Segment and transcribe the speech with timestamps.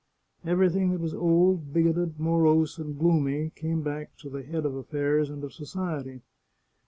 [0.43, 5.29] Everything that was old, bigoted, morose, and gloomy came back to the head of aflfairs
[5.29, 6.21] and of society.